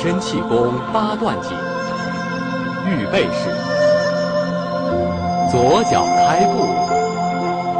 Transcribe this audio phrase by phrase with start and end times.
[0.00, 1.50] 健身气功八段锦，
[2.86, 3.50] 预备式，
[5.50, 6.62] 左脚开步，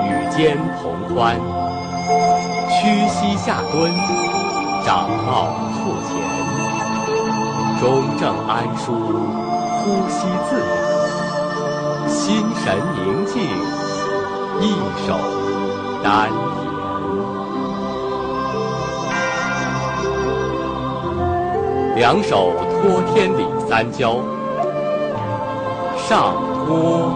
[0.02, 1.36] 与肩同宽，
[2.68, 3.94] 屈膝下蹲，
[4.84, 6.10] 掌抱腹前，
[7.80, 8.92] 中正安舒，
[9.84, 13.40] 呼吸自然，心神宁静，
[14.60, 14.74] 一
[15.06, 15.14] 手
[16.02, 16.28] 单
[21.98, 24.18] 两手托天理三焦，
[25.96, 26.32] 上
[26.64, 27.10] 托，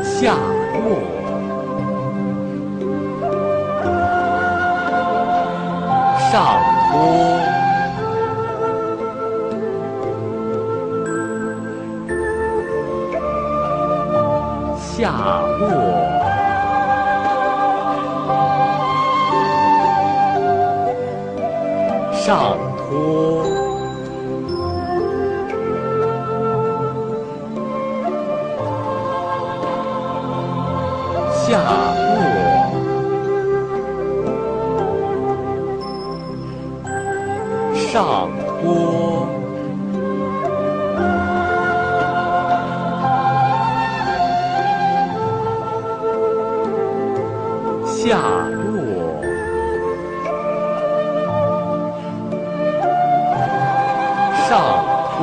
[0.00, 0.36] 下
[0.76, 0.86] 卧，
[6.30, 6.32] 上
[6.92, 6.94] 托，
[14.78, 16.09] 下卧。
[22.30, 23.42] 上托，
[31.34, 31.99] 下
[54.50, 54.58] 上
[55.16, 55.22] 托，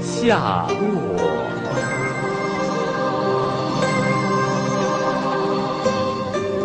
[0.00, 0.80] 下落，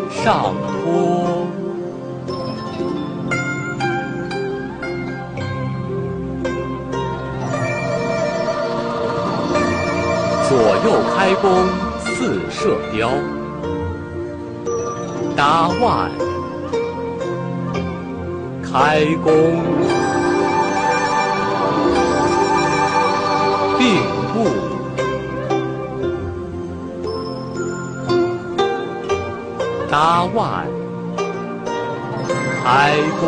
[0.09, 1.45] 上托，
[10.47, 10.87] 左右
[11.17, 11.51] 开弓
[11.99, 13.11] 似射雕。
[15.45, 16.09] 搭腕，
[18.63, 19.33] 开弓，
[23.77, 24.01] 并
[24.31, 24.47] 步，
[29.91, 30.65] 搭腕，
[32.63, 33.27] 开弓，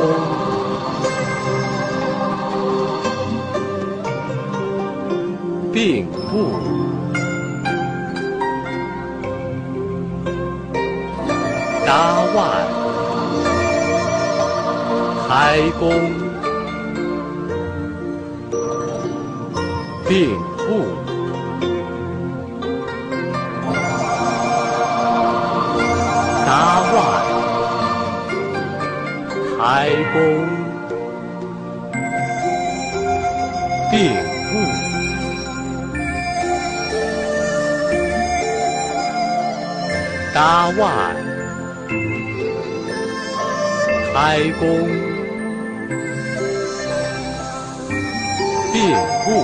[5.74, 6.75] 并步。
[11.86, 11.92] 搭
[12.34, 12.44] 腕，
[15.30, 15.30] 开
[15.80, 15.84] 弓，
[20.08, 20.68] 并步，
[26.46, 26.50] 搭
[26.92, 26.98] 腕，
[29.60, 29.64] 开
[30.12, 30.18] 弓，
[33.92, 33.94] 并
[34.52, 34.54] 步，
[40.34, 41.25] 搭腕。
[44.18, 44.88] 开弓，
[48.72, 48.96] 并
[49.26, 49.44] 步，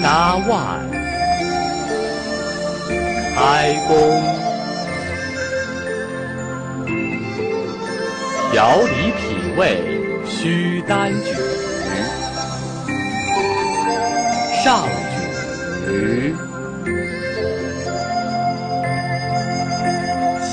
[0.00, 0.88] 搭腕，
[3.34, 3.96] 开弓，
[8.52, 9.18] 调理脾
[9.56, 9.82] 胃，
[10.28, 11.34] 须单举，
[14.62, 14.86] 上
[15.84, 16.36] 举。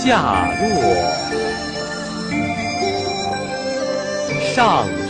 [0.06, 0.70] 下落，
[4.54, 5.10] 上举，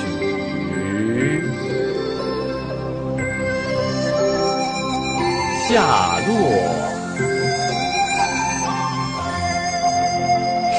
[5.68, 5.74] 下
[6.26, 6.32] 落，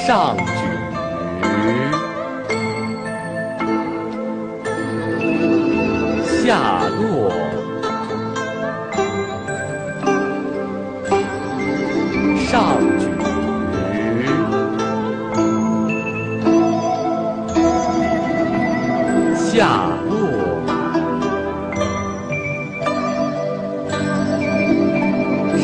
[0.06, 0.65] 上举，
[19.56, 20.14] 下落，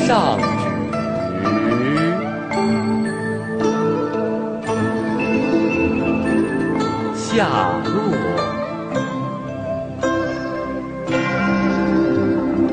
[0.06, 0.64] 上举，
[7.14, 7.36] 下
[7.84, 7.92] 落，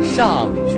[0.01, 0.71] 上举，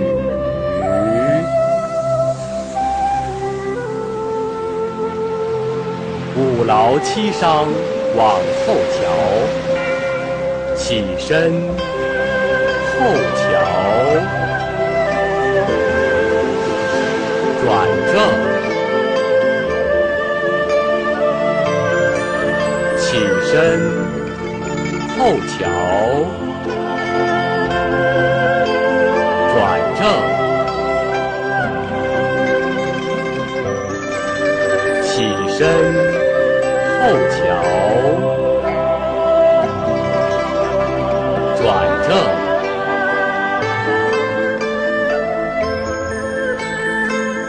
[6.36, 7.68] 五劳七伤
[8.18, 8.26] 往
[8.66, 9.71] 后瞧。
[10.84, 11.54] 起身，
[12.98, 13.00] 后
[13.38, 13.44] 瞧，
[17.64, 17.70] 转
[18.12, 18.18] 正，
[22.98, 23.06] 起
[23.46, 23.56] 身，
[25.18, 25.62] 后桥，
[29.54, 29.62] 转
[30.00, 30.02] 正，
[35.04, 35.14] 起
[35.48, 35.62] 身，
[37.00, 37.40] 后桥，
[42.12, 42.18] 正，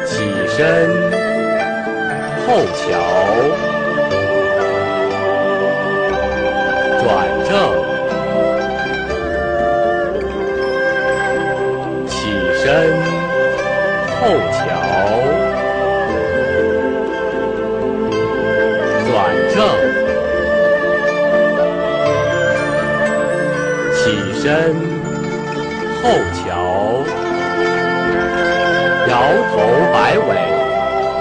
[0.06, 0.12] 起
[0.56, 0.56] 身，
[2.46, 2.80] 后桥。
[7.00, 7.10] 转
[7.48, 7.50] 正，
[12.06, 12.14] 起
[12.62, 12.70] 身，
[14.20, 14.22] 后
[14.52, 14.62] 桥，
[24.42, 24.74] 身，
[26.02, 26.50] 后翘，
[29.08, 29.10] 摇
[29.52, 29.54] 头
[29.92, 30.28] 摆尾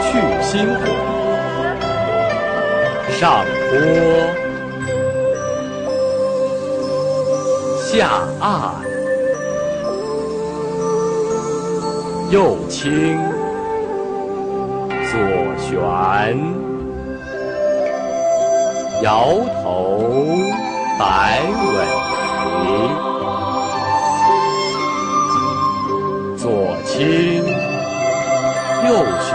[0.01, 0.09] 去
[0.41, 0.81] 心火，
[3.11, 3.69] 上坡。
[7.85, 8.09] 下
[8.39, 8.49] 按，
[12.31, 13.19] 右倾，
[15.11, 15.13] 左
[15.59, 15.79] 旋，
[19.03, 19.05] 摇
[19.61, 19.63] 头
[20.97, 21.75] 摆尾，
[27.01, 27.41] 左倾，
[28.85, 28.93] 右
[29.23, 29.33] 旋，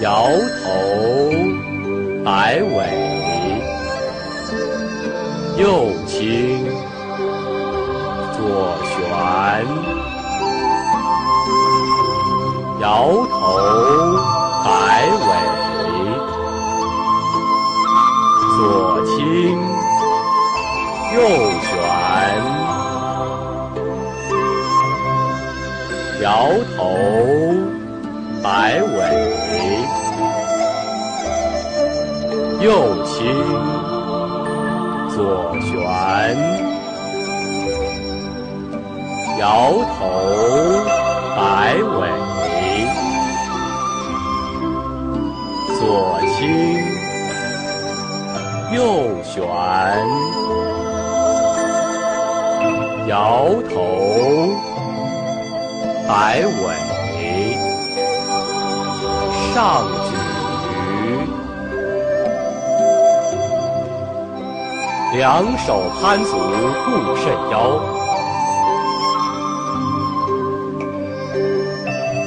[0.00, 0.26] 摇
[0.58, 0.64] 头
[2.24, 2.76] 摆尾。
[5.58, 5.64] 右
[6.08, 6.66] 倾，
[8.32, 8.42] 左
[8.82, 9.00] 旋，
[12.80, 12.84] 摇
[13.30, 13.38] 头
[26.76, 26.94] 头
[28.42, 28.96] 摆尾，
[32.60, 33.12] 右倾。
[35.14, 35.20] 左
[35.60, 35.76] 旋，
[39.38, 39.44] 摇
[39.92, 40.00] 头
[41.36, 41.38] 摆
[41.76, 42.00] 尾，
[45.78, 45.82] 左
[46.38, 46.40] 倾，
[48.74, 48.80] 右
[49.22, 49.38] 旋，
[53.06, 53.12] 摇
[53.68, 53.74] 头
[56.08, 56.52] 摆尾，
[59.54, 60.10] 上举。
[65.14, 66.30] 两手攀足
[66.84, 67.54] 固肾腰，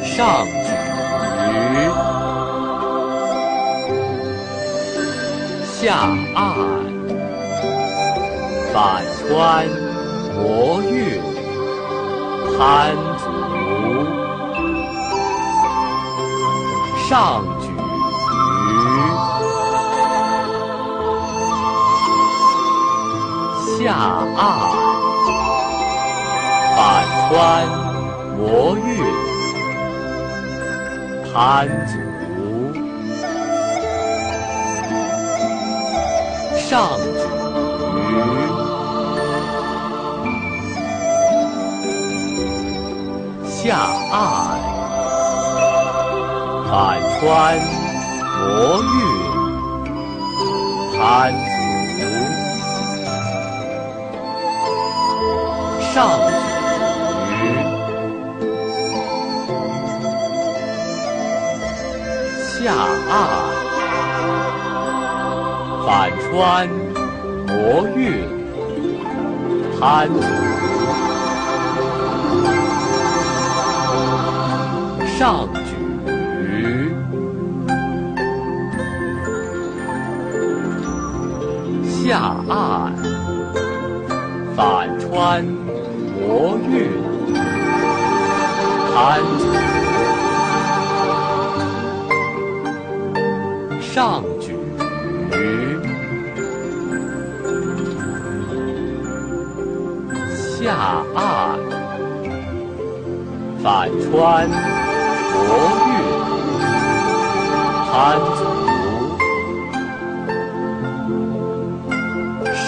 [0.03, 0.67] 上举，
[5.73, 5.95] 下
[6.35, 6.37] 按，
[8.71, 8.75] 反
[9.17, 9.25] 穿
[10.35, 10.43] 磨
[10.83, 10.93] 运，
[12.55, 12.61] 攀
[13.17, 13.23] 足，
[17.07, 17.67] 上举。
[23.77, 23.93] 下
[24.35, 24.41] 按，
[26.75, 26.77] 反
[27.29, 27.31] 穿
[28.35, 28.89] 磨运，
[31.31, 31.35] 攀
[31.85, 31.93] 足，
[36.57, 37.17] 上举，
[43.47, 43.77] 下
[44.11, 44.13] 按，
[46.75, 47.23] 反穿
[48.37, 48.99] 磨运，
[50.91, 50.99] 攀
[51.31, 52.03] 足。
[55.93, 55.95] 上
[57.29, 57.41] 举，
[62.65, 62.75] 下
[63.09, 63.15] 按，
[65.85, 65.87] 反
[66.19, 66.27] 穿
[67.47, 67.55] 磨
[67.95, 68.03] 运，
[69.79, 69.79] 攀
[70.13, 70.19] 足，
[75.17, 75.23] 上
[86.37, 86.91] 磨运，
[88.93, 89.41] 攀足，
[93.79, 94.53] 上举，
[100.59, 100.75] 下
[101.15, 101.23] 按，
[103.63, 104.49] 反穿，
[105.47, 105.49] 磨
[105.87, 105.89] 运，
[107.93, 107.93] 攀
[108.35, 108.37] 足，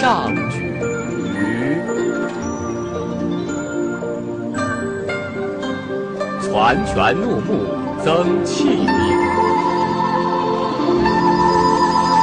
[6.48, 6.54] 举。
[6.54, 7.66] 团拳怒目
[8.02, 8.86] 增气力，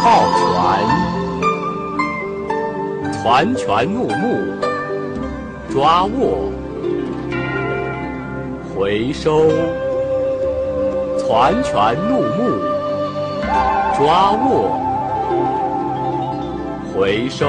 [0.04, 0.08] 抱
[0.40, 0.44] 拳，
[3.22, 4.38] 团拳怒目
[5.72, 6.52] 抓握，
[8.76, 9.48] 回收，
[11.20, 12.42] 团拳怒目
[13.96, 14.44] 抓握，
[16.94, 17.46] 回收，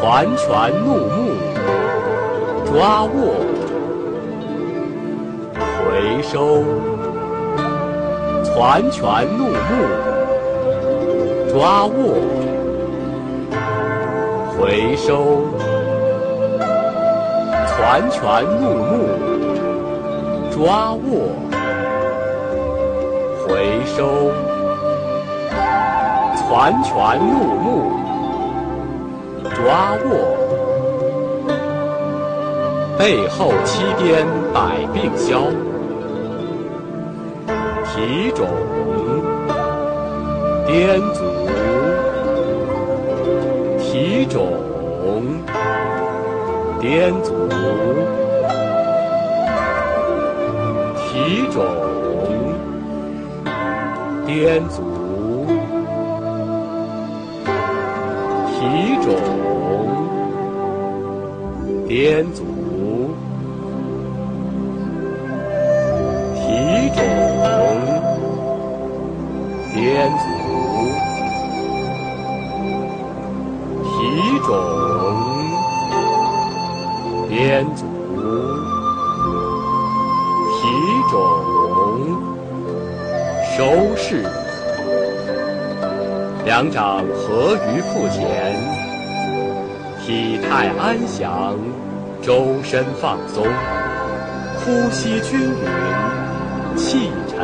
[0.00, 1.36] 攒拳怒目，
[2.64, 3.10] 抓握，
[6.00, 6.64] 回收，
[8.56, 9.04] 攒拳
[9.36, 9.52] 怒目，
[11.52, 11.92] 抓握，
[14.56, 15.44] 回收，
[17.76, 18.20] 攒拳
[18.62, 19.10] 怒目，
[20.50, 21.36] 抓握，
[23.46, 24.32] 回收。
[26.48, 26.94] 攒拳
[27.28, 27.92] 怒目，
[29.42, 30.08] 抓握；
[32.96, 35.42] 背后七颠百病消，
[38.00, 38.48] 提踵
[40.66, 41.20] 颠足，
[43.78, 44.32] 提踵
[46.80, 47.28] 颠足，
[50.96, 51.54] 提踵
[54.26, 54.80] 颠足。
[58.48, 58.58] 提
[59.02, 59.04] 踵
[61.86, 62.40] 颠足，
[86.60, 88.54] 两掌合于腹前，
[90.04, 91.56] 体态安详，
[92.20, 93.46] 周身放松，
[94.58, 97.38] 呼吸均匀，气沉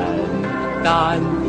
[0.84, 1.45] 丹田。